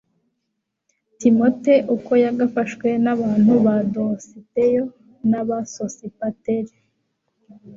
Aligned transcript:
timote 1.19 1.75
uko 1.95 2.11
yagafashwe 2.23 2.87
n'abantu 3.03 3.53
ba 3.65 3.75
dositeyo 3.95 4.83
n'aba 5.29 5.57
sosipateri 5.73 6.73